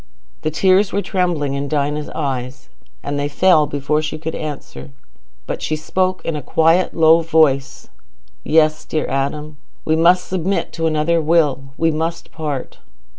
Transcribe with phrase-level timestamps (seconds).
[0.41, 2.69] The tears were trembling in Dinah's eyes,
[3.03, 4.89] and they fell before she could answer.
[5.45, 7.87] But she spoke in a quiet low voice.
[8.43, 11.75] "Yes, dear Adam, we must submit to another Will.
[11.77, 12.79] We must part."